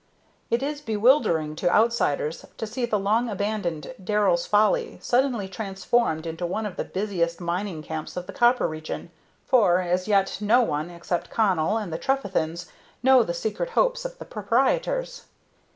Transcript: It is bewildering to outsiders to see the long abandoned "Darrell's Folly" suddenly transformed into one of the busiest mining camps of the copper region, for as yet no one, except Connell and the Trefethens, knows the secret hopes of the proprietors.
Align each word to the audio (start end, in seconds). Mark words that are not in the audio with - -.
It 0.49 0.63
is 0.63 0.81
bewildering 0.81 1.55
to 1.57 1.71
outsiders 1.71 2.43
to 2.57 2.65
see 2.65 2.87
the 2.87 2.97
long 2.97 3.29
abandoned 3.29 3.93
"Darrell's 4.03 4.47
Folly" 4.47 4.97
suddenly 4.99 5.47
transformed 5.47 6.25
into 6.25 6.43
one 6.43 6.65
of 6.65 6.75
the 6.75 6.83
busiest 6.83 7.39
mining 7.39 7.83
camps 7.83 8.17
of 8.17 8.25
the 8.25 8.33
copper 8.33 8.67
region, 8.67 9.11
for 9.45 9.79
as 9.79 10.07
yet 10.07 10.39
no 10.41 10.61
one, 10.61 10.89
except 10.89 11.29
Connell 11.29 11.77
and 11.77 11.93
the 11.93 11.99
Trefethens, 11.99 12.65
knows 13.03 13.27
the 13.27 13.35
secret 13.35 13.69
hopes 13.77 14.03
of 14.03 14.17
the 14.17 14.25
proprietors. 14.25 15.25